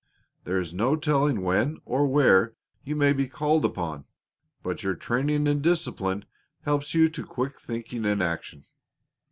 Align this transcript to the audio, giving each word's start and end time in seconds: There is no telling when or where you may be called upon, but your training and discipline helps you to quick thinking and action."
There 0.45 0.57
is 0.57 0.73
no 0.73 0.95
telling 0.95 1.43
when 1.43 1.77
or 1.85 2.07
where 2.07 2.55
you 2.83 2.95
may 2.95 3.13
be 3.13 3.27
called 3.27 3.63
upon, 3.63 4.05
but 4.63 4.81
your 4.81 4.95
training 4.95 5.47
and 5.47 5.61
discipline 5.61 6.25
helps 6.61 6.95
you 6.95 7.07
to 7.09 7.23
quick 7.23 7.59
thinking 7.59 8.05
and 8.05 8.23
action." 8.23 8.65